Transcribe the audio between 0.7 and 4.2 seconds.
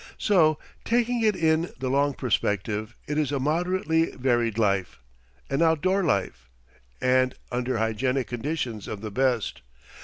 taking it in the long perspective, it is a moderately